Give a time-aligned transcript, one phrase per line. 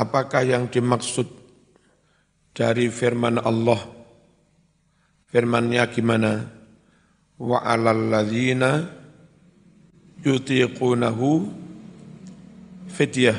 [0.00, 1.28] apakah yang dimaksud
[2.56, 3.84] dari firman Allah?
[5.28, 6.32] Firmannya gimana?
[7.36, 8.88] Wa 'alal ladzina
[10.24, 11.48] yutiqunahu
[12.88, 13.38] fidyah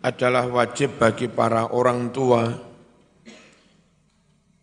[0.00, 2.46] adalah wajib bagi para orang tua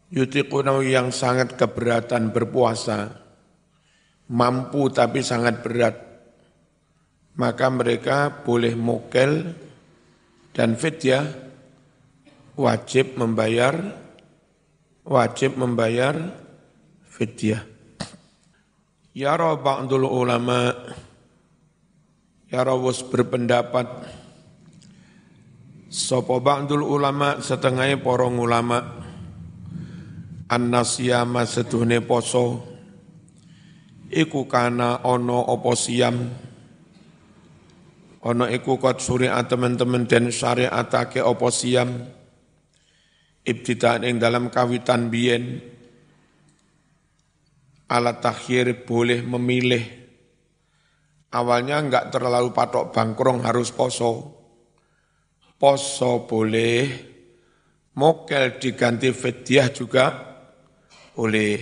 [0.10, 3.12] yutiqunahu yang sangat keberatan berpuasa
[4.34, 5.96] mampu tapi sangat berat
[7.38, 9.54] maka mereka boleh mokel
[10.54, 11.26] dan fidyah
[12.54, 13.74] wajib membayar
[15.04, 16.16] wajib membayar
[17.10, 17.74] fidyah.
[19.14, 20.74] Yara ba'dul ulama
[22.50, 23.86] Yara was berpendapat
[25.86, 28.82] Sopo ba'dul ulama setengahnya porong ulama
[30.50, 32.66] An-nasyama seduhne poso
[34.10, 36.34] Iku kana ono opo siam
[38.24, 41.92] Ono iku kot syariat teman-teman dan syariatake opo siam.
[43.44, 45.60] Ibtidaan ing dalam kawitan biyen
[47.92, 49.84] alat takhir boleh memilih.
[51.36, 54.40] Awalnya enggak terlalu patok bangkrong harus poso.
[55.60, 56.88] Poso boleh,
[58.00, 60.06] mokel diganti fidyah juga
[61.12, 61.56] boleh.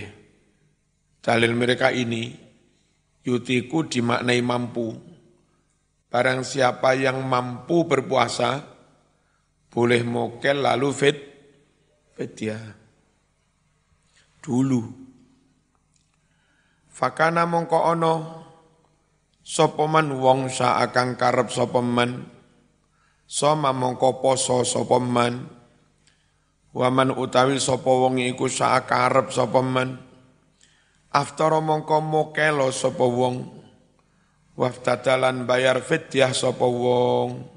[1.18, 2.30] Dalil mereka ini,
[3.26, 5.11] yutiku dimaknai mampu
[6.12, 8.60] Barang siapa yang mampu berpuasa,
[9.72, 11.16] boleh mokel lalu fit,
[12.36, 12.60] ya.
[14.44, 14.82] Dulu.
[16.92, 18.14] Fakana mongko ono,
[19.40, 22.28] sopoman wong akan karep sopoman,
[23.24, 25.48] soma mongko poso sopoman,
[26.76, 29.96] waman utawi sopo wong iku saakarep sopoman,
[31.08, 33.61] aftara mongko mokelo sopo wong,
[34.56, 37.48] waftadalan bayar fidyah sapa wong.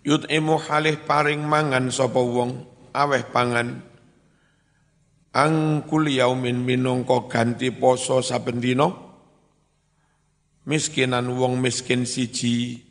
[0.00, 2.66] Yut'imu halih paring mangan sapa wong.
[2.90, 3.86] Aweh pangan.
[5.30, 8.90] Angkul yaumin minangka ganti poso saben dina.
[10.66, 12.82] Miskinan wong miskin siji.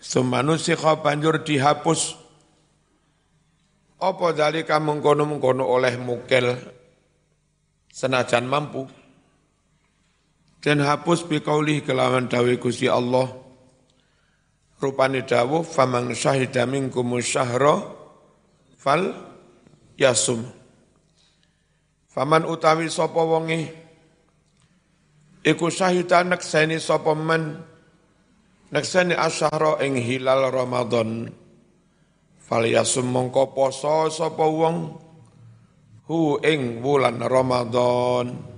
[0.00, 2.16] Sumanu sikha banjur dihapus.
[4.00, 6.56] Apa dalika mengkono-mengkono oleh mukel
[7.92, 8.88] senajan mampu
[10.60, 13.32] dan hapus biqaulih kelawan dawe Gusti Allah.
[14.80, 17.84] Rupane dawuh famang syahida minkum syahra
[18.80, 19.12] fal
[19.96, 20.44] yasum.
[22.08, 23.72] Faman utawi sapa wonge?
[25.44, 27.60] Iku syahida nekseni sapa man
[28.72, 31.28] nekseni asyahra ing hilal Ramadan.
[32.40, 34.96] Fal yasum mongko poso sapa wong?
[36.08, 38.49] Hu ing wulan Ramadan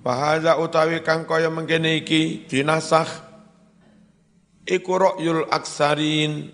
[0.00, 3.04] Wahaza utawi kang kaya mengkene iki dinasah
[4.64, 6.48] iku ra'yul aksarin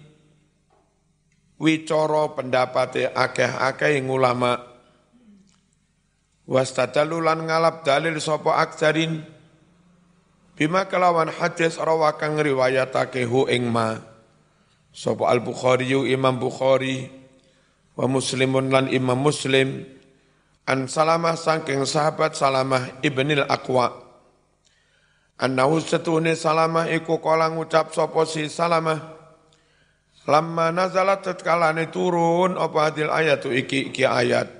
[1.62, 4.58] wicara pendapate akeh-akeh ulama.
[6.46, 9.22] Wastadalu lan ngalap dalil sapa aksarin?
[10.58, 13.98] Bima kelawan hadis rawa kang riwayatake hu ing ma.
[14.90, 17.06] Sapa al bukhari imam bukhari
[17.94, 19.84] wa muslimun lan imam muslim
[20.66, 24.02] An Salamah sangking sahabat Salamah ibnil Aqwa.
[25.38, 29.14] Annahu setune Salamah iku kala ngucap sapa si Salamah.
[30.26, 34.50] Lamma nazalat tatkalane turun apa hadil ayatu iki iki ayat.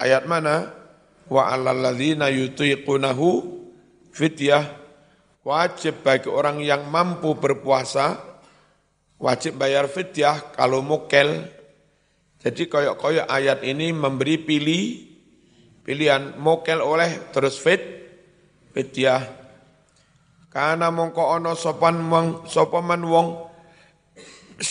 [0.00, 0.72] Ayat mana?
[1.28, 3.60] Wa 'alal ladzina yutiqunahu
[4.16, 4.64] fidyah
[5.44, 8.24] wajib bagi orang yang mampu berpuasa
[9.20, 11.44] wajib bayar fidyah kalau mukel.
[12.40, 15.09] Jadi koyok-koyok ayat ini memberi pilih
[15.90, 17.82] pilihan mokel oleh terus fit
[18.70, 19.26] fidyah
[20.46, 23.28] karena mongko ono sopan wong sopaman wong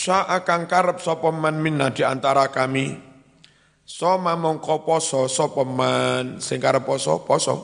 [0.07, 2.93] akan karep sopaman minna di antara kami.
[3.89, 7.55] Soma mongko poso sopaman sing karep poso poso.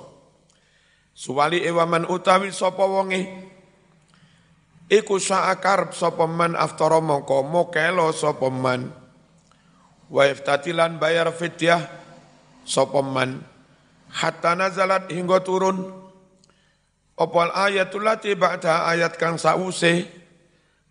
[1.16, 3.24] Suwali ewaman utawi sapa wonge.
[4.90, 8.90] Iku sa'akarep sapa man aftara mongko mokelo sapa man
[10.09, 11.82] wa iftatilan bayar fidyah
[12.66, 13.54] sopeman
[14.16, 15.91] hatta nazalat hingga turun.
[17.16, 20.08] Opal ayatul lati ba'da ayat kang sause.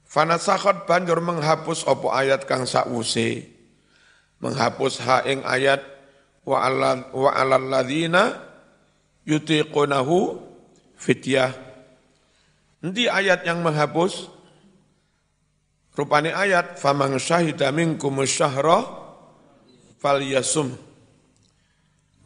[0.04, 3.48] Fanasakhat banjur menghapus opo ayat kang sause.
[4.40, 5.80] Menghapus ha ing ayat
[6.44, 8.36] wa ala wa alal ladzina
[9.24, 10.40] yutiqunahu
[11.00, 11.52] fityah.
[12.84, 14.28] Nanti ayat yang menghapus?
[15.94, 18.82] Rupane ayat famang syahida minkum syahra
[20.02, 20.74] falyasum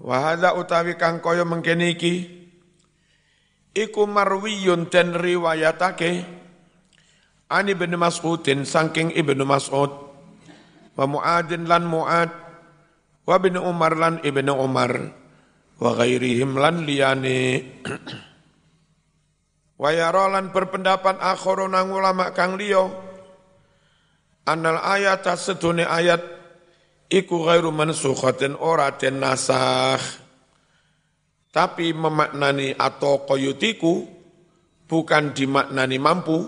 [0.09, 2.25] Wahada utawi kang kaya mengkene iki
[3.77, 6.25] iku marwiyun den riwayatake
[7.53, 9.93] Ani bin Mas'udin saking Ibnu Mas'ud
[10.97, 12.33] wa Mu'adin lan Mu'ad
[13.29, 15.13] wa bin Umar lan Ibnu Umar
[15.77, 17.41] wa ghairihim lan liyane.
[19.79, 22.91] Wa yarolan berpendapat akhiruna ulama kang liya
[24.43, 26.19] anal ayat sedune ayat
[27.09, 30.01] iku ghairu mansukhatin ora den nasakh
[31.49, 34.05] tapi memaknani atau koyutiku
[34.85, 36.39] bukan dimaknani mampu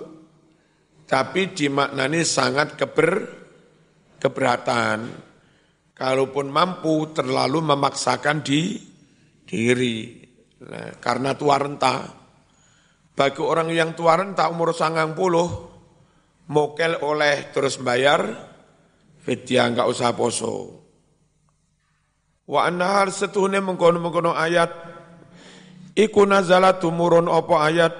[1.09, 3.41] tapi dimaknani sangat keber
[4.21, 5.11] keberatan
[5.97, 8.81] kalaupun mampu terlalu memaksakan di
[9.45, 10.17] diri.
[10.65, 12.07] Nah, karena tua renta.
[13.11, 15.51] Bagi orang yang tua renta umur sangang puluh,
[16.49, 18.50] mokel oleh terus bayar,
[19.21, 20.81] fidya enggak usah poso.
[22.51, 24.75] Wa annahar setuhne mengkono-mengkono ayat,
[25.95, 27.95] iku nazalat tumurun opo ayat,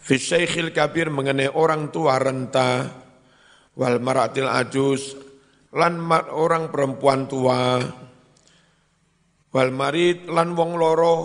[0.00, 2.90] fi syekhil kabir mengenai orang tua renta,
[3.78, 5.14] wal maratil ajus,
[5.70, 6.02] lan
[6.34, 7.78] orang perempuan tua,
[9.54, 11.16] wal marid lan wong loro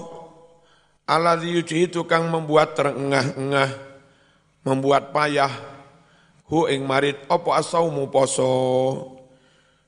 [1.05, 3.69] ala yuji itu kang membuat terengah-engah
[4.65, 5.74] membuat payah
[6.49, 6.85] hu ing
[7.29, 8.51] opo asaumu poso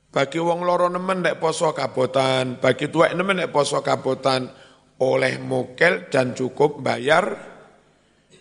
[0.08, 4.50] bagi wong loro nemen nek poso kabotan bagi tuwek nemen nek poso kabotan
[4.98, 7.38] oleh mokel dan cukup bayar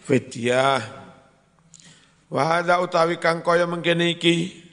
[0.08, 0.82] fidyah
[2.28, 4.68] wa utawi kang kaya mengkene iki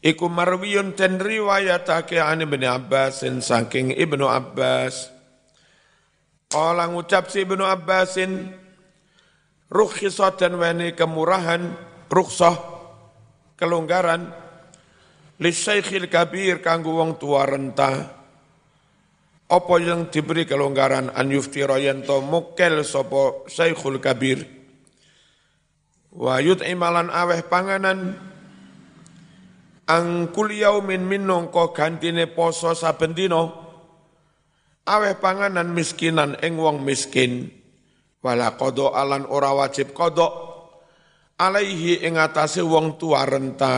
[0.00, 5.12] Iku marwiyun ten riwayatake an Ibnu Abbas saking Ibnu Abbas.
[6.48, 8.48] Kala ngucap si Ibnu Abbasin
[9.68, 11.76] rukhsatan wani kemurahan
[12.10, 12.58] rukhsah
[13.54, 14.34] kelonggaran
[15.38, 18.18] li syekhil kabir kanggo wong tua renta.
[19.50, 24.46] Apa yang diberi kelonggaran an yuftira yanto mukel sapa syekhul kabir.
[26.10, 28.14] Wa yut'imalan aweh panganan
[29.90, 33.50] angkul yaumin minongko gantine poso saben dina
[34.86, 37.50] aweh panganan miskinan ing wong miskin
[38.22, 40.49] wala kodo alan ora wajib kodok
[41.40, 43.72] alaihi ing atase wong tua renta.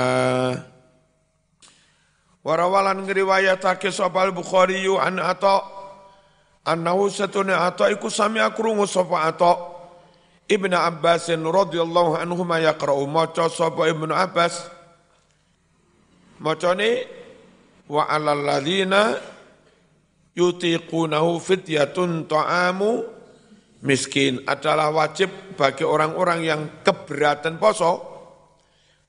[2.42, 5.62] Warawalan ngriwayatake sapa Bukhari an ato.
[6.66, 9.54] Annahu satuna ato iku sami akrungu sapa ato.
[10.50, 14.66] Ibnu Abbas radhiyallahu anhu ma yaqra'u maca sapa Ibnu Abbas?
[16.42, 17.06] Macane
[17.86, 19.14] wa alal ladzina
[20.34, 23.06] yutiqunahu fidyatun ta'amu
[23.82, 28.10] miskin adalah wajib bagi orang-orang yang keberatan poso.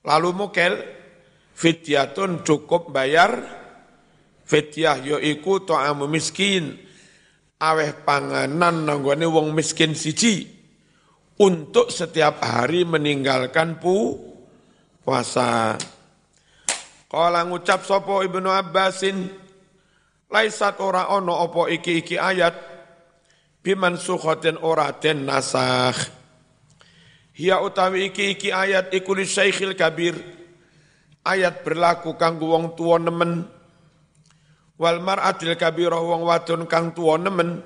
[0.04, 0.74] Lalu mukel
[1.56, 3.62] fidyatun cukup bayar.
[4.44, 6.76] Fidyah yaiku ta'amu miskin.
[7.64, 10.52] Aweh panganan nanggone wong miskin siji.
[11.40, 14.20] Untuk setiap hari meninggalkan pu
[15.02, 15.80] puasa.
[17.10, 19.30] Kala ngucap sapa Ibnu Abbasin
[20.34, 22.73] laisat ora ono opo iki-iki ayat
[23.64, 26.12] biman sukhatin ora den nasakh.
[27.34, 30.20] Hiya utawi iki-iki ayat iku li Syekhil Kabir.
[31.24, 33.48] Ayat berlaku kanggo wong tuwa nemen.
[34.76, 37.64] Wal mar'atil kabirah wong wadon kang tuwa nemen.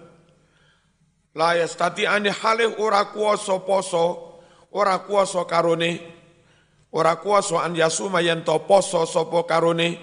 [1.34, 4.38] La yastati ani halih ora kuwasa poso
[4.72, 6.16] ora kuwasa karone.
[6.94, 9.98] Ora kuasa an yasuma yen to poso sapa karone.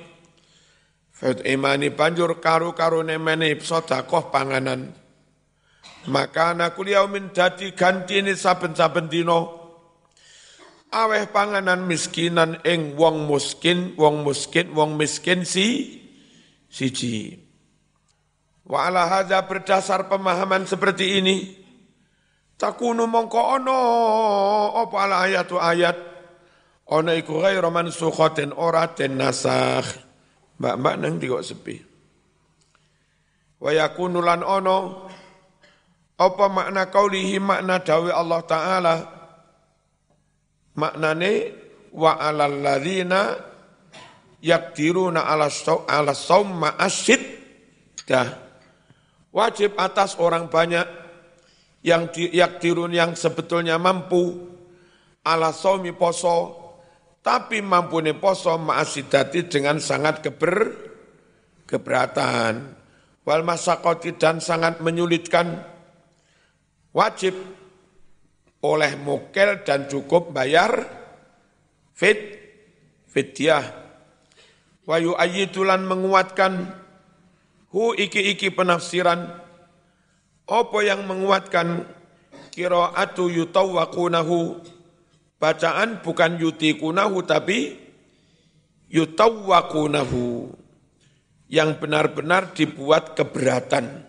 [1.15, 5.04] Fat imani banjur karu karone mene sedekah panganan
[6.11, 9.45] maka ana yaumin dadi gantine saben-saben dina
[10.95, 16.01] aweh panganan miskinan ing wong miskin wong miskin wong miskin si
[16.71, 17.41] siji
[18.69, 21.37] wa ala hadza berdasar pemahaman seperti ini
[22.57, 23.81] takunu mongko ono
[24.81, 26.15] apa ala ayatu ayat
[26.93, 29.89] Ono iku ghairu mansukhatin ora den nasakh.
[30.61, 31.77] Mbak-mbak nang di kok sepi.
[33.57, 35.09] Wa yakunu lan ono
[36.15, 38.95] apa makna kaulihi makna dawe Allah Ta'ala
[40.79, 41.33] maknane
[41.95, 43.39] wa alal ladzina
[44.43, 45.51] yakdiruna ala
[45.89, 47.23] ala saum ma'asid
[48.07, 48.29] dah
[49.35, 50.87] wajib atas orang banyak
[51.85, 54.55] yang di, yakdirun yang sebetulnya mampu
[55.25, 56.65] ala saumi poso
[57.25, 60.57] tapi mampu poso ma'asidati dengan sangat keber,
[61.65, 62.77] keberatan.
[63.25, 65.73] Wal masakoti dan sangat menyulitkan.
[66.95, 67.35] Wajib
[68.63, 70.87] oleh mukel dan cukup bayar
[71.91, 72.39] fit,
[73.11, 73.67] fidyah.
[74.87, 76.71] Wayu ayitulan menguatkan
[77.75, 79.43] hu iki-iki penafsiran.
[80.45, 81.89] Apa yang menguatkan
[82.53, 84.61] kiraatu yutawakunahu
[85.45, 87.77] Bacaan bukan yutikunahu tapi
[88.89, 90.49] yutawwakunahu.
[91.53, 94.09] Yang benar-benar dibuat keberatan.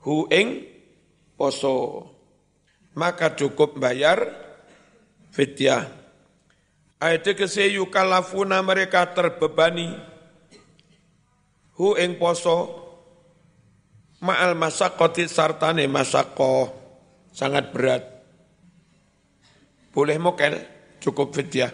[0.00, 0.64] Hu ing
[1.36, 2.08] poso.
[2.96, 4.24] Maka cukup bayar
[5.30, 5.84] fidyah.
[6.96, 9.92] Ayat kese yukalafuna mereka terbebani.
[11.76, 12.72] Hu ing poso
[14.24, 16.72] ma'al masakoti sartane masako
[17.36, 18.16] sangat berat
[19.96, 20.60] boleh mokel,
[21.00, 21.72] cukup fidyah.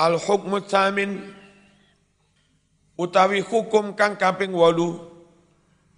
[0.00, 0.64] Al hukmu
[2.96, 4.96] utawi hukum kang kaping walu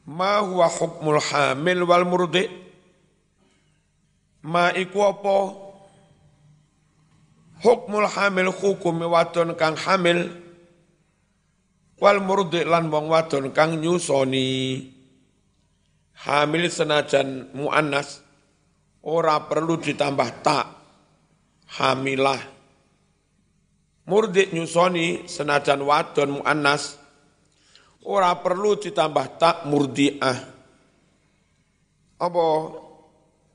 [0.05, 2.45] ma huwa hukmul hamil wal murdi?
[4.45, 5.37] Ma iku apa?
[7.65, 10.29] Hukmul hamil hukum wadon kang hamil
[11.97, 14.85] wal murdi lan wong wadon kang nyusoni.
[16.15, 18.21] Hamil senajan muannas
[19.01, 20.67] ora perlu ditambah tak
[21.81, 22.41] hamilah.
[24.05, 27.01] Murdik nyusoni senajan wadon muannas
[28.05, 30.39] ora perlu ditambah tak murdiah.
[32.21, 32.47] Apa?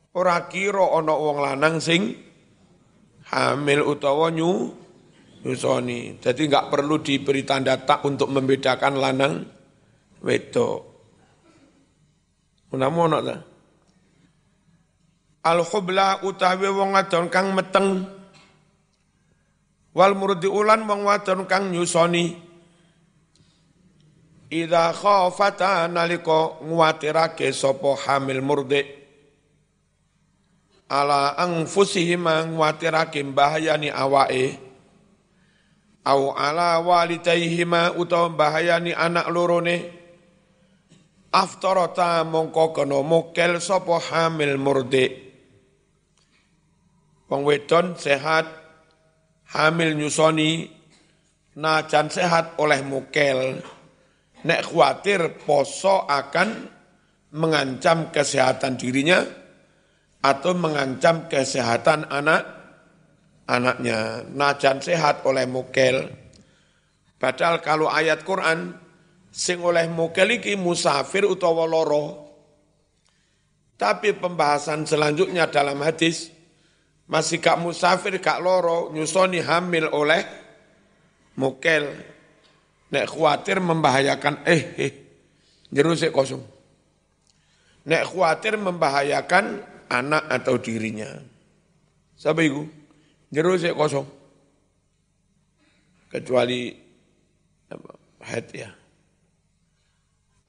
[0.10, 2.18] Ora kira ana wong lanang sing
[3.30, 4.74] hamil utawa nyu
[5.46, 6.18] nyusoni.
[6.18, 9.34] Jadi enggak perlu diberi tanda tak untuk membedakan lanang
[10.26, 10.80] wedok.
[12.74, 13.50] Menamu tak?
[15.40, 18.04] al khubla utawi wong wadon kang meteng.
[19.96, 22.49] Wal murdi ulan wong wadon kang nyusoni
[24.50, 28.82] Ida khafata naliko nguatirake sopo hamil murdi.
[30.90, 34.58] Ala angfusihima nguatirake bahayani awae
[36.06, 39.94] au ala walitaihima utawa bahayani anak lorone.
[41.32, 45.06] Aftarata mongko kena mokel sopo hamil murdi.
[47.30, 48.50] Wong wedon sehat,
[49.54, 50.66] hamil nyusoni,
[51.54, 53.62] najan sehat oleh mukel.
[54.40, 56.80] Nek khawatir poso akan
[57.36, 59.20] mengancam kesehatan dirinya
[60.24, 62.44] atau mengancam kesehatan anak
[63.50, 64.24] anaknya.
[64.32, 66.08] Najan sehat oleh mukel.
[67.20, 68.72] Padahal kalau ayat Quran
[69.28, 72.32] sing oleh mukel iki musafir utawa loro.
[73.80, 76.32] Tapi pembahasan selanjutnya dalam hadis
[77.08, 80.22] masih kak musafir, kak loro, nyusoni hamil oleh
[81.40, 81.90] mukel.
[82.90, 84.94] Nek khawatir membahayakan, eh, eh,
[85.70, 86.42] jerusik kosong.
[87.86, 91.10] Nek khawatir membahayakan anak atau dirinya.
[92.18, 92.66] Itu?
[93.30, 94.06] Jerusik kosong.
[96.10, 96.74] Kecuali
[98.26, 98.70] head ya.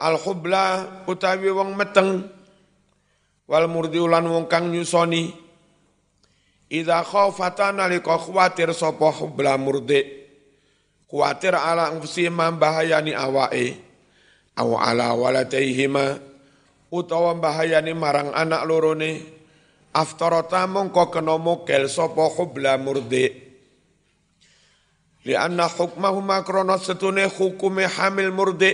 [0.01, 2.25] Al-khubla utawi wong meteng
[3.45, 5.51] wal murdiulan wong kang nyusoni
[6.71, 10.20] Idza khafata nalika khawatir sapa hubla murdi
[11.11, 13.83] khawatir ala anfusi bahayani awake.
[14.55, 16.23] Aw ala waladaihima
[16.95, 19.43] utawa bahayani marang anak lorone.
[19.91, 23.27] Aftarata mongko kena mokel sapa hubla murdi.
[25.27, 28.71] Li anna hukmahuma krana setune hukume hamil murdi.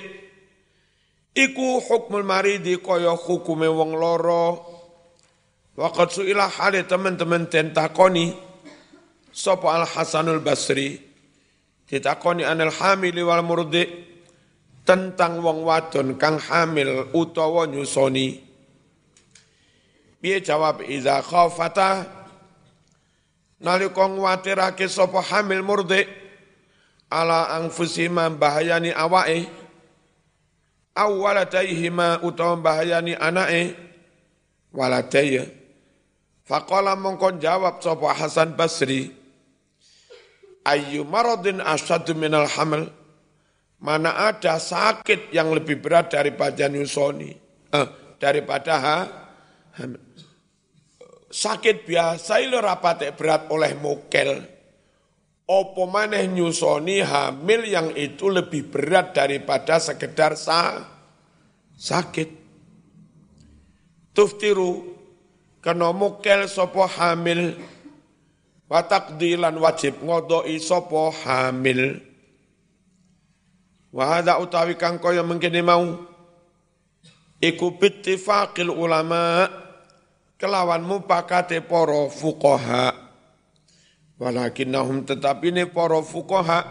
[1.32, 4.76] Iku hukmul maridi kaya hukume wong loro
[5.76, 8.32] Waqad su'ilah hale teman-teman tentakoni
[9.28, 10.96] sapa Al Hasanul Basri
[11.86, 14.06] ditakoni anil hamili wal murdi.
[14.86, 18.38] Tentang wong wadon kang hamil utawa nyusoni.
[20.22, 22.06] Piye jawab iza khafata?
[23.58, 26.06] Nalika ngwatirake sapa hamil murdi
[27.10, 29.50] ala anfusihima bahayani awake.
[30.94, 33.74] Awwalatayhima utawa bahayani anake.
[34.70, 35.50] Waladaya.
[36.46, 39.10] Faqala mongkon jawab sapa Hasan Basri,
[40.66, 42.90] ayu maradin asyadu minal hamil,
[43.78, 47.30] mana ada sakit yang lebih berat daripada nyusoni,
[47.70, 47.86] eh,
[48.18, 48.98] daripada ha,
[49.78, 50.02] hamil.
[51.26, 54.40] Sakit biasa itu rapat berat oleh mokel.
[55.46, 60.82] Opo maneh nyusoni hamil yang itu lebih berat daripada sekedar sa
[61.78, 62.30] sakit.
[64.10, 64.96] Tuftiru
[65.60, 67.54] kena mukel sapa hamil
[68.66, 72.02] wa taqdilan wajib ngodoi sapa hamil.
[73.94, 76.04] Wa hadza utawi kang kaya mengkene mau
[77.40, 79.48] iku bittifaqil ulama
[80.36, 82.92] kelawan mupakate para fuqaha.
[84.16, 86.64] Walakinnahum tetapine para fuqaha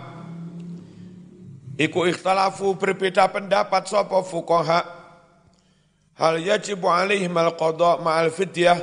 [1.77, 4.81] iku ikhtalafu berbeda pendapat sapa fuqaha.
[6.15, 8.79] Hal yajibu alaihim al-qadha ma'al fidyah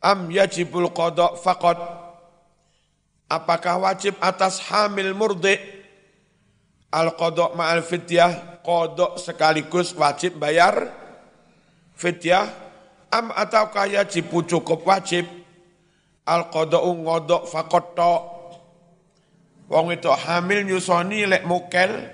[0.00, 1.76] Am yajibul qada faqat.
[3.28, 5.60] Apakah wajib atas hamil murdi?
[6.88, 10.88] Al qada ma'al fidyah qada sekaligus wajib bayar
[12.00, 12.48] fidyah.
[13.12, 15.28] Am ataukah yajib cukup wajib?
[16.24, 17.98] Al qada ngodok faqat
[19.70, 22.10] Wong itu hamil nyusoni lek mukel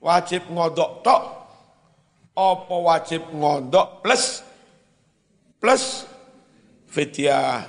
[0.00, 1.22] wajib ngodok tok.
[2.32, 4.40] Apa wajib ngodok plus?
[5.60, 6.13] Plus
[6.94, 7.66] fidyah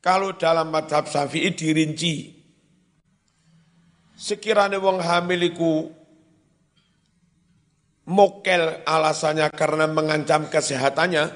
[0.00, 2.32] kalau dalam madhab syafi'i dirinci.
[4.18, 5.86] Sekiranya wong hamil iku
[8.08, 11.28] mokel alasannya karena mengancam kesehatannya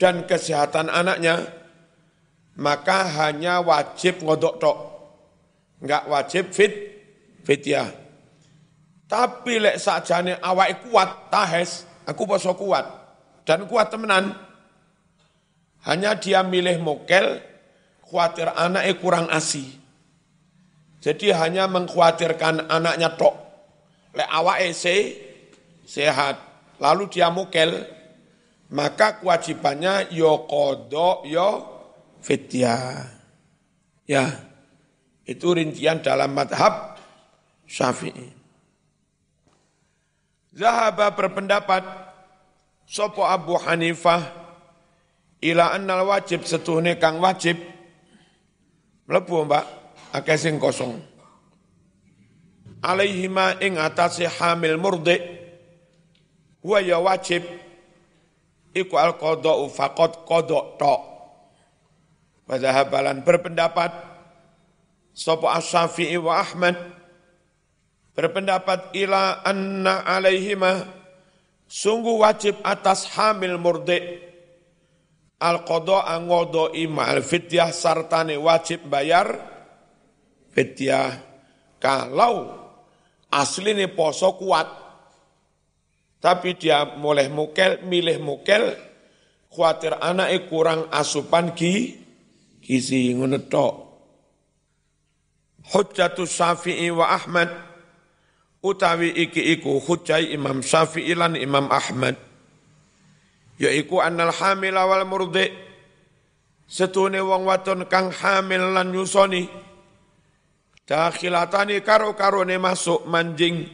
[0.00, 1.46] dan kesehatan anaknya,
[2.58, 4.78] maka hanya wajib ngodok tok.
[5.84, 6.72] Enggak wajib fit,
[7.44, 7.92] fityah.
[9.04, 12.82] Tapi lek sakjane awak kuat, tahes, aku poso kuat.
[13.44, 14.32] Dan kuat temenan,
[15.84, 17.44] hanya dia milih mokel,
[18.08, 19.76] khawatir anaknya kurang asi.
[21.04, 23.36] Jadi hanya mengkhawatirkan anaknya tok.
[24.16, 25.20] Lek awak se
[25.84, 26.40] sehat.
[26.80, 27.84] Lalu dia mokel,
[28.72, 31.50] maka kewajibannya yo kodo yo
[32.24, 33.04] fitya.
[34.08, 34.40] Ya,
[35.28, 36.96] itu rincian dalam madhab
[37.68, 38.32] syafi'i.
[40.54, 41.82] Zahaba berpendapat,
[42.84, 44.43] Sopo Abu Hanifah,
[45.44, 47.60] ila annal wajib setuhne kang wajib.
[49.04, 49.64] Mlebu Mbak.
[50.16, 50.96] Akeh sing kosong.
[52.80, 55.20] Alaihima ing atase hamil murdi.
[56.64, 57.44] Wa ya wajib.
[58.74, 61.00] Iku al qada'u faqad qada' tok
[62.44, 63.92] Wadhahabalan berpendapat.
[65.14, 66.74] Sapa Asy-Syafi'i wa Ahmad.
[68.16, 70.86] Berpendapat ila anna alaihima
[71.66, 73.98] sungguh wajib atas hamil murdi
[75.44, 79.28] al qada ngodoi ma'al fidyah sartane wajib bayar
[80.56, 81.12] fidyah
[81.76, 82.48] kalau
[83.28, 84.68] asli ini poso kuat
[86.24, 88.72] tapi dia mulai mukel milih mukel
[89.52, 92.00] khawatir anaknya kurang asupan ki
[92.64, 93.74] gizi ngono tok.
[95.64, 97.48] Hujjatus Syafi'i wa Ahmad
[98.60, 102.16] utawi iki iku hujjai Imam Syafi'i lan Imam Ahmad
[103.58, 105.46] yaiku annal hamil wal murdi.
[106.64, 109.46] Setune wong wadon kang hamil lan nyusoni.
[110.84, 113.68] Dakhilatani karo-karone masuk manjing.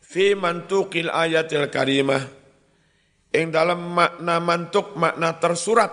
[0.00, 2.20] Fi mantukil ayatil karimah.
[3.32, 5.92] Ing dalam makna mantuk makna tersurat.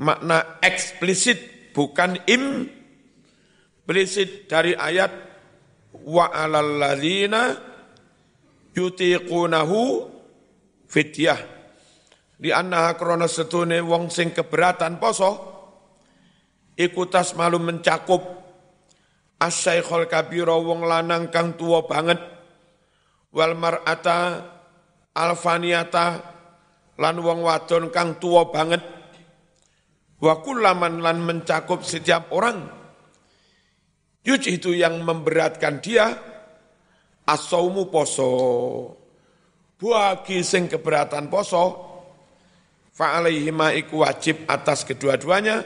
[0.00, 2.18] Makna eksplisit bukan
[3.86, 5.12] implisit dari ayat
[6.06, 7.54] wa alal ladzina
[8.74, 9.80] yutiqunahu
[10.90, 11.38] fidyah.
[12.40, 15.30] Di annaha krana setune wong sing keberatan poso
[16.74, 17.06] iku
[17.38, 18.42] malu mencakup.
[19.40, 22.20] Asyaikhul kabira wong lanang kang tuwa banget.
[23.30, 24.42] Wal mar'ata
[25.16, 26.06] alfaniyata
[27.00, 28.82] lan wong wadon kang tuwa banget.
[30.20, 32.68] Wa kullaman lan mencakup setiap orang.
[34.20, 36.12] Yuj itu yang memberatkan dia
[37.24, 38.28] asaumu poso
[39.80, 41.88] bagi sing keberatan poso
[42.92, 45.64] fa'alaihima iku wajib atas kedua-duanya.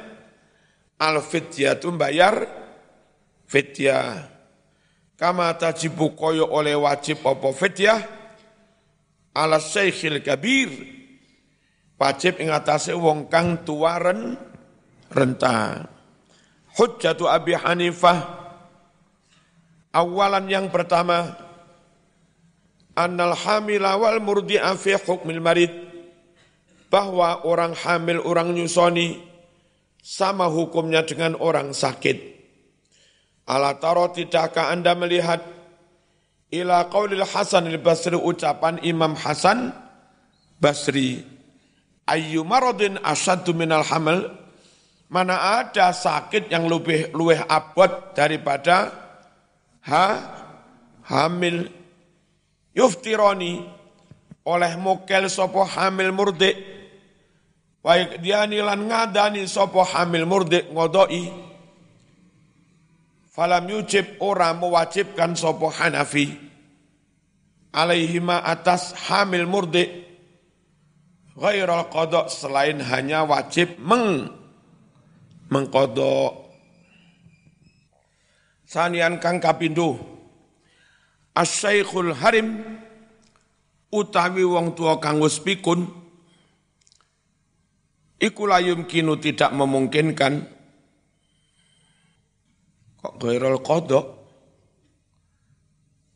[0.94, 2.46] Al fidyatu bayar
[3.50, 4.30] fidyah.
[5.18, 8.00] Kama tajibu koyo oleh wajib apa fidyah?
[9.34, 10.70] Ala syekhil kabir
[11.98, 14.38] wajib ing atase wong kang tuwaren
[15.10, 15.90] renta.
[16.78, 18.18] Hujjatu abi hanifah
[19.94, 21.43] awalan yang pertama
[22.94, 25.72] annal hamila wal murdi'a fi hukmil marid.
[26.90, 29.18] Bahwa orang hamil orang nyusoni
[29.98, 32.34] sama hukumnya dengan orang sakit.
[33.50, 35.42] Ala taro tidakkah Anda melihat?
[36.54, 39.74] Ila qaulil Hasan al-Basri ucapan Imam Hasan
[40.62, 41.24] Basri.
[42.06, 44.30] Ayyu maradin asyaddu minal hamal?
[45.10, 48.90] Mana ada sakit yang lebih luweh abot daripada
[49.84, 50.06] ha
[51.04, 51.68] hamil
[52.74, 53.64] yuftironi
[54.44, 56.56] oleh mokel sopo hamil murdik.
[57.84, 61.24] Baik dia nilan ngadani sopo hamil murdik ngodoi.
[63.34, 66.30] Falam yujib ora mewajibkan sopo Hanafi.
[67.74, 69.90] Alaihima atas hamil murdik.
[71.34, 74.30] Ghairul kodok selain hanya wajib meng
[75.50, 76.46] mengkodok
[78.62, 80.13] sanian kang kapindo
[81.34, 82.62] Asyaikhul harim
[83.90, 85.86] utawi wong tua kang wis pikun
[88.22, 90.46] iku layum kinu tidak memungkinkan.
[93.02, 94.06] Kok gairul kodok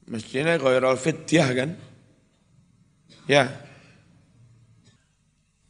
[0.08, 1.70] mestinya gairul fidyah kan?
[3.26, 3.44] Ya.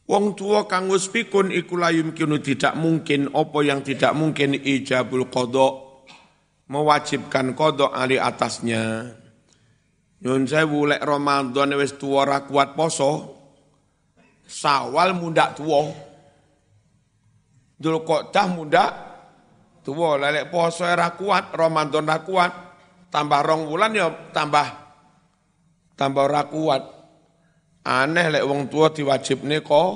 [0.05, 3.33] Wong tua kang wis pikun iku layum kinu tidak mungkin.
[3.33, 4.57] Apa yang tidak mungkin?
[4.57, 6.05] Ijabul kodok
[6.69, 9.18] mewajibkan kodok ali atasnya.
[10.19, 13.39] Nyun sewu lek Ramadan wis tuwa ra kuat poso,
[14.49, 15.93] Sawal muda tuwa.
[18.33, 18.85] Dah muda
[19.85, 22.51] tuwa lek poso ra kuat, Ramadan ra kuat,
[23.07, 24.67] tambah rong wulan ya tambah
[25.95, 26.83] tambah ra kuat.
[27.87, 29.91] Aneh lek wong tua diwajibne kok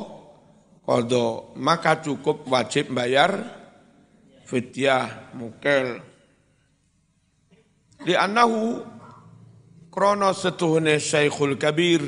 [0.88, 3.44] kodo, maka cukup wajib bayar
[4.48, 6.00] fidyah mukel.
[8.04, 8.84] Di anahu
[9.94, 12.02] krono setuhne syekhul kabir.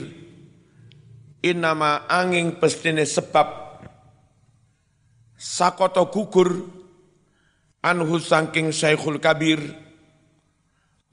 [1.45, 3.77] Inama angin pestine sebab.
[5.37, 6.65] Sakoto gugur.
[7.85, 9.61] Anhu sangking syekhul kabir.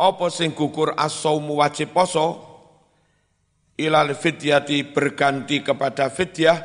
[0.01, 2.41] Apa sing gugur as-saumu wajib poso?
[3.77, 6.57] Ilal fidyati berganti kepada fidyah.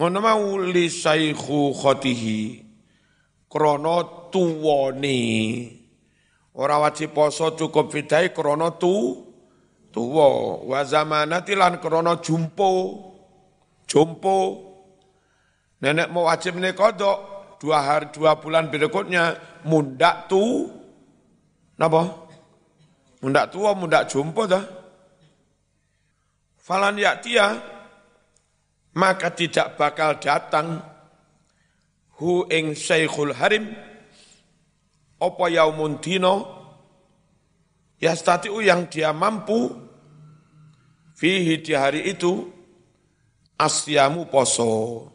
[0.00, 2.40] Ngono mau li saikhu khotihi.
[3.52, 5.20] Krono tuwone
[6.56, 8.94] ora wajib poso cukup fidyah krono tu
[9.92, 10.60] tuwa.
[10.64, 12.70] Wa zamanati lan krono jumpo
[13.88, 14.36] jumpo
[15.82, 17.18] nenek mau wajib nih kodok
[17.60, 19.36] dua hari dua bulan berikutnya
[19.68, 20.68] mundak tu.
[21.78, 22.02] Napa?
[23.22, 24.82] Mundak tua mundak jumpo dah
[26.62, 27.58] Falan yaktia,
[28.94, 30.78] maka tidak bakal datang
[32.22, 33.74] hu ing syekhul harim,
[35.22, 36.34] apa yaumun dino,
[38.02, 39.70] ya statiu yang dia mampu,
[41.14, 42.50] fihi di hari itu,
[43.54, 45.06] asyamu poso.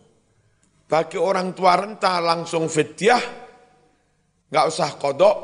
[0.87, 3.19] Bagi orang tua renta langsung fidyah,
[4.47, 5.37] nggak usah kodok,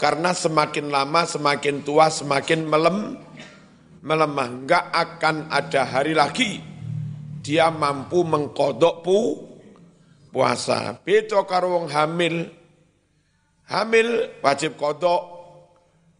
[0.00, 3.20] karena semakin lama semakin tua semakin melem,
[4.00, 6.74] melemah, enggak akan ada hari lagi
[7.44, 9.18] dia mampu mengkodok pu
[10.32, 10.96] puasa.
[11.04, 12.63] Beda karo wong hamil.
[13.70, 15.32] Hamil wajib kodok.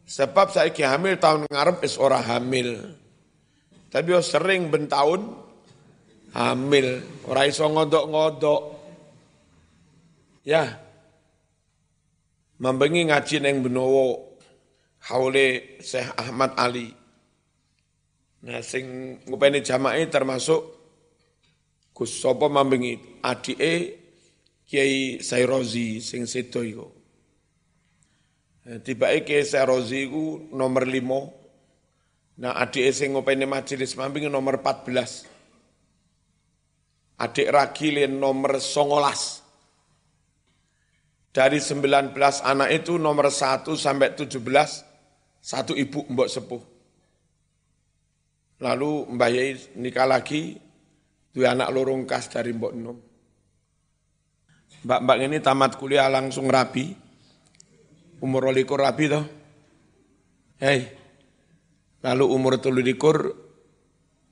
[0.04, 2.92] Sebab saya hamil tahun ngarep is ora hamil.
[3.88, 5.22] Tapi yo sering bentahun
[6.36, 8.62] hamil, ora iso ngodok-ngodok.
[10.44, 10.76] Ya.
[12.60, 14.36] Membengi ngaji neng Benowo
[15.08, 16.92] haule Syekh Ahmad Ali.
[18.44, 20.60] Nah, sing ngupeni jamaah termasuk
[21.96, 23.72] Gus sapa mambengi adike
[24.66, 26.88] Kiai Sairozi sing sedo iku.
[28.64, 32.40] Nah, tibake Kiai Sairozi iku nomor 5.
[32.40, 35.28] Nah, adike sing ngupeni majelis mambing nomor 14.
[37.20, 39.44] Adik Ragilin nomor 19.
[41.34, 42.14] Dari 19
[42.46, 44.40] anak itu nomor 1 sampai 17
[45.44, 46.62] satu ibu mbok sepuh.
[48.64, 50.56] Lalu Mbah Yai nikah lagi,
[51.34, 52.96] dua anak lorong kas dari Mbok Nom.
[54.88, 57.03] Mbak-mbak ini tamat kuliah langsung rapi,
[58.24, 59.24] umur likur rapi toh.
[60.64, 60.80] Hei,
[62.00, 63.36] lalu umur telu likur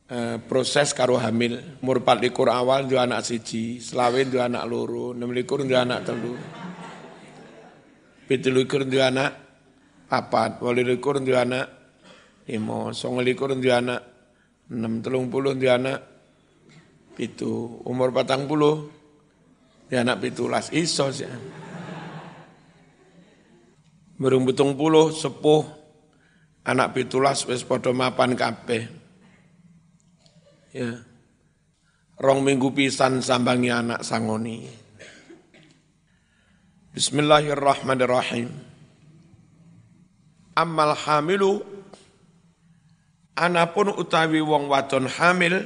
[0.08, 5.12] eh, proses karo hamil, umur empat likur awal dua anak siji, selawin dua anak loro,
[5.12, 6.32] enam likur dua anak telu.
[8.24, 9.30] Pitu likur dua anak
[10.08, 11.66] papat, wali likur dua anak
[12.48, 14.00] lima, song likur dua anak
[14.72, 16.00] enam telung puluh di anak
[17.20, 18.88] itu umur patang puluh
[19.84, 21.28] di anak pitulas iso sih
[24.22, 25.66] berung betung puluh sepuh
[26.62, 28.86] anak pitulas wis podo mapan kabeh.
[30.70, 31.02] Ya.
[32.22, 34.62] Rong minggu pisan sambangi anak sangoni.
[36.94, 38.46] Bismillahirrahmanirrahim.
[40.54, 41.72] Amal hamilu
[43.32, 45.64] Anapun utawi wong wadon hamil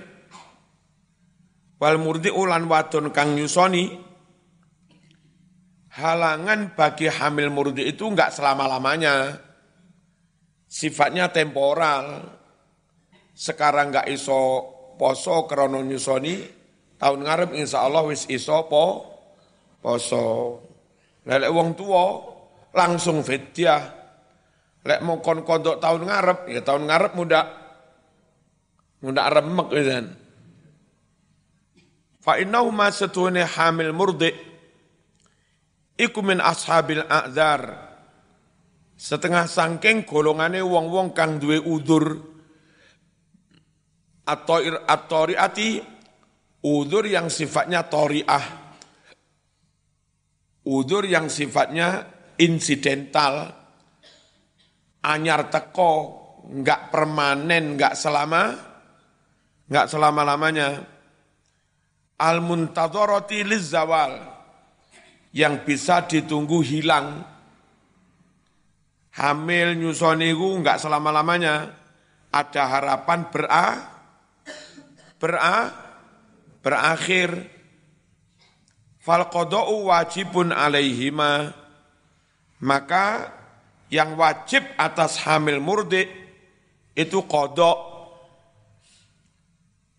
[1.83, 3.91] wal murdi ulan wadon kang nyusoni
[5.97, 9.41] halangan bagi hamil murdi itu enggak selama-lamanya.
[10.69, 12.37] Sifatnya temporal.
[13.33, 14.65] Sekarang enggak iso
[14.97, 16.41] poso krono nyusoni,
[16.97, 18.85] tahun ngarep insya Allah wis iso po
[19.81, 20.61] poso.
[21.25, 22.05] Lelek wong tua
[22.77, 23.97] langsung fidyah
[24.87, 27.41] Lek mau kon kodok tahun ngarep, ya tahun ngarep muda
[29.03, 30.07] muda remek gitu kan.
[32.23, 34.31] Fa innahu ma hamil murdi
[35.97, 37.89] iku min ashabil a'dzar.
[38.97, 42.17] Setengah sangking golongane wong-wong kang duwe udur
[44.25, 45.97] atau ati
[46.67, 48.43] Udur yang sifatnya toriah.
[50.67, 52.03] Udur yang sifatnya
[52.43, 53.55] insidental.
[55.07, 55.93] Anyar teko,
[56.51, 58.51] nggak permanen, nggak selama,
[59.71, 60.83] nggak selama-lamanya.
[62.19, 64.36] Al-muntadharati zawal
[65.37, 67.21] yang bisa ditunggu hilang.
[69.21, 71.85] Hamil nyusoniku nggak selama-lamanya.
[72.33, 73.65] Ada harapan bera,
[75.21, 75.57] bera,
[76.61, 77.49] berakhir
[79.01, 81.55] fal wajibun alaihima
[82.59, 83.31] maka
[83.87, 86.11] yang wajib atas hamil murdi
[86.99, 87.79] itu kodok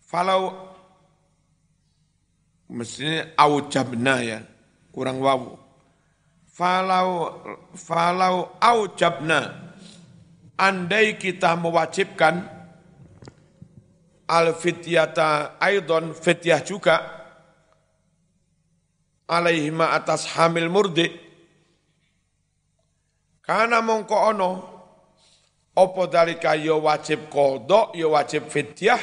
[0.04, 0.76] falau
[2.68, 4.38] mestinya aujabna ya
[4.98, 5.54] kurang wawu
[6.50, 7.38] falau
[7.78, 9.70] falau aujabna
[10.58, 12.42] andai kita mewajibkan
[14.26, 16.96] al fityata aidon fityah juga
[19.30, 21.06] alaihima atas hamil murdi
[23.46, 24.50] karena mongko ono
[25.78, 28.98] opo dalika yo ya wajib kodok yo wajib fityah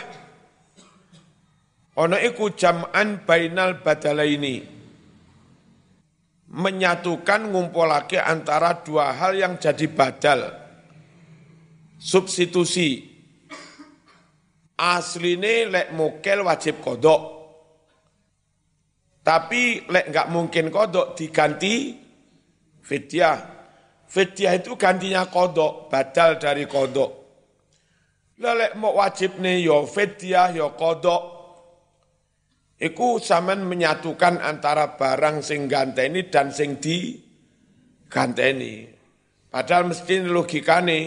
[1.96, 4.75] ono iku jam'an bainal badalaini
[6.56, 10.66] menyatukan ngumpulake antara dua hal yang jadi badal
[12.00, 13.16] substitusi
[14.76, 17.22] asline lek mukel wajib kodok.
[19.26, 21.98] Tapi lek nggak mungkin kodok diganti
[22.86, 23.56] fidyah.
[24.06, 27.12] Fidyah itu gantinya kodok, badal dari kodok.
[28.38, 31.35] Lek mau wajib nih yo fidyah yo kodok.
[32.76, 37.16] Iku saman menyatukan antara barang sing ganteni dan sing di
[38.12, 38.84] ganteni.
[39.48, 41.00] Padahal mesti logikane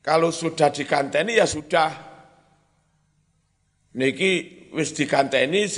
[0.00, 1.92] kalau sudah diganteni ya sudah
[3.92, 4.32] niki
[4.72, 5.68] wis dikanteni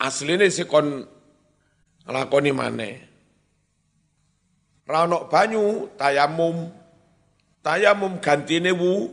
[0.00, 1.04] asline si kon
[2.08, 2.94] lakoni maneh.
[4.88, 6.72] Ra banyu tayamum.
[7.64, 9.12] Tayamum gantine wu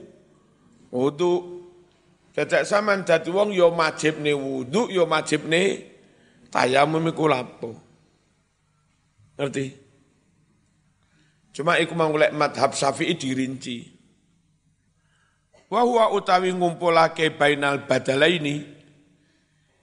[0.91, 1.50] wudu.
[2.31, 5.91] Dadak sampean dadi wong ya wajibne wudu ya wajibne
[6.47, 7.75] tayamum iku lapo.
[9.35, 9.65] Ngerti?
[11.51, 13.83] Cuma iku mau lek madhab Syafi'i dirinci.
[15.71, 18.63] Wa huwa utawi ngumpulake bainal badalaini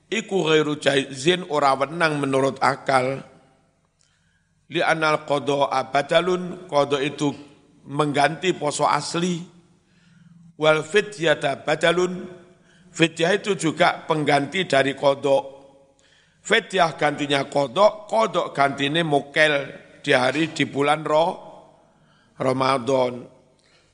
[0.08, 3.20] iku ghairu jaizin ora wenang menurut akal.
[4.68, 7.32] Li anal qada badalun qada itu
[7.88, 9.57] mengganti poso asli.
[10.58, 12.26] Wal fidyata badalun
[12.90, 15.44] fidyah itu juga pengganti dari kodok.
[16.42, 19.70] Fidyah gantinya kodok, kodok gantine mukel
[20.02, 21.30] di hari di bulan roh
[22.42, 23.22] Ramadan.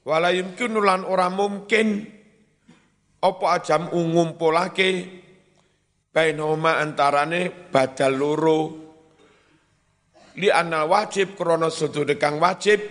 [0.04, 2.04] Wala yumkinu lan ora mungkin
[3.24, 4.90] apa ajam ngumpulake
[6.12, 8.60] bainahuma antarane badal loro
[10.36, 12.84] li anna wajib krana sedune kang wajib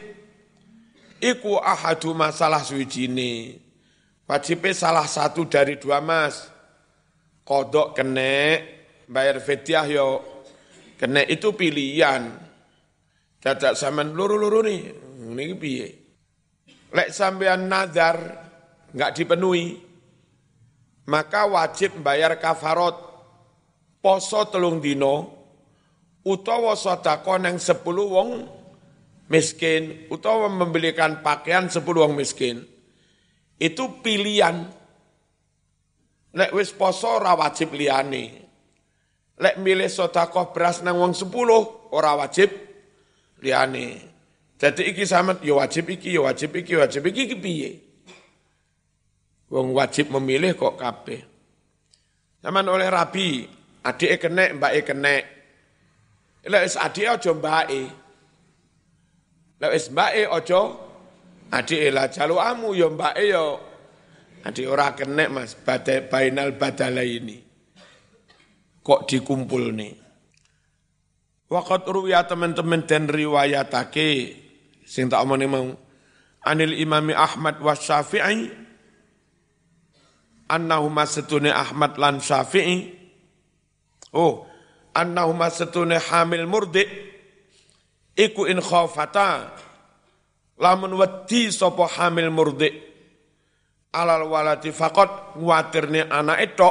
[1.22, 3.63] iku ahadu masalah suwijine
[4.28, 6.50] wajibe salah satu dari dua mas.
[7.44, 8.64] Kodok kene
[9.08, 10.24] bayar fitiah yo.
[10.96, 12.32] Kene itu pilihan.
[13.44, 14.80] Dadak sampean loro-loro nih
[15.28, 15.88] ini piye?
[16.96, 18.16] Lek sampean nazar
[18.94, 19.76] nggak dipenuhi,
[21.12, 23.12] maka wajib bayar kafarot.
[24.04, 25.32] Poso telung dino
[26.28, 28.30] utawa sedekah nang 10 wong
[29.32, 32.68] miskin utawa membelikan pakaian 10 wong miskin.
[33.60, 34.66] Itu pilihan.
[36.34, 38.42] Lek wis poso ora wajib liyane.
[39.38, 41.30] Lek milih sedekah beras nang wong 10
[41.94, 42.50] ora wajib
[43.42, 44.14] liyane.
[44.58, 47.72] Jadi iki sama ya wajib iki, ya wajib iki, ya wajib iki iki piye?
[49.52, 51.22] Wong wajib memilih kok kabeh.
[52.40, 53.44] Zaman oleh rabi,
[53.84, 55.24] adike kenek, mbake kenek.
[56.48, 57.84] Lek wis adike aja mbake.
[59.60, 60.62] Lek wis mbake aja
[61.54, 62.10] adike lah
[62.50, 63.46] amu ya mbake ya
[64.44, 67.40] adik ora kenek Mas, badai bainal badala ini.
[68.84, 69.94] Kok dikumpul nih?
[71.48, 74.36] Wakat ruya teman-teman dan riwayatake
[74.84, 75.72] sing tak omongin mau
[76.44, 78.52] anil imami Ahmad wa Syafi'i
[80.52, 82.92] annahuma setune Ahmad lan Syafi'i
[84.18, 84.44] oh
[84.98, 86.84] annahuma setune hamil murdi
[88.18, 89.54] iku in khafata
[90.60, 92.70] lamun wedi sapa hamil murdi.
[93.94, 96.70] Alal walati faqat nguatirne anak itu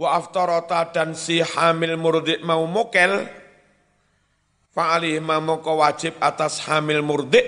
[0.00, 3.40] wa aftarata dan si hamil murdi mau mokel.
[4.70, 7.42] Fa'alih moko wajib atas hamil murdik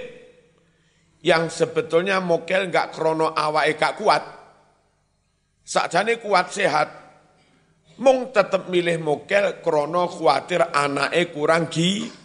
[1.23, 4.23] yang sebetulnya mokel nggak krono awake gak kuat.
[5.62, 6.88] sakjane kuat sehat.
[8.03, 12.21] Mung tetep milih mokel krono kuatir anake kurang gi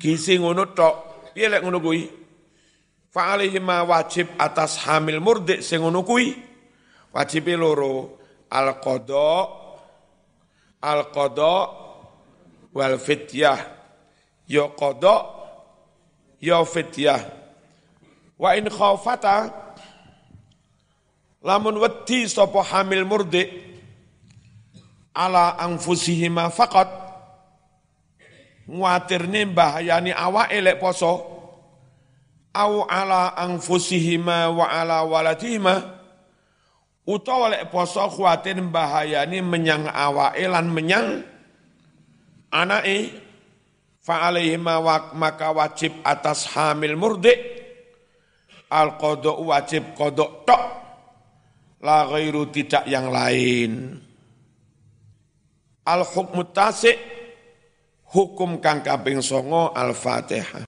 [0.00, 0.96] gizi ngono tok
[1.36, 2.02] piye lek ngono kuwi?
[3.12, 6.32] Fa wajib atas hamil murdi sing ngono kuwi.
[7.12, 8.18] Wajib loro
[8.50, 9.30] al qada
[10.80, 11.54] al qada
[12.72, 13.58] wal fityah
[14.48, 15.16] ya qada
[16.40, 17.20] ya fityah
[18.38, 19.52] wa in khafata
[21.42, 23.44] lamun wedi sapa hamil murdi
[25.14, 26.99] ala anfusihima faqat
[28.70, 31.26] nguatirne bahayani awake lek poso.
[32.50, 35.98] Au ala anfusihima wa ala waladihima.
[37.06, 41.08] Utawa lek poso kuatir bahayani menyang awake lan menyang
[42.54, 43.26] anake.
[44.00, 44.80] Fa alaihima
[45.12, 47.36] maka wajib atas hamil murdi
[48.72, 50.62] al qada wajib kodok tok.
[51.80, 53.96] La ghairu tidak yang lain.
[55.88, 57.19] Al hukmu tasik
[58.10, 60.58] hukum kang kaping songo al fatihah